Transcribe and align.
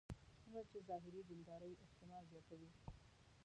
څومره 0.41 0.61
چې 0.71 0.77
ظاهري 0.89 1.21
دیندارۍ 1.29 1.73
اهتمام 1.83 2.23
زیاتوي. 2.31 2.69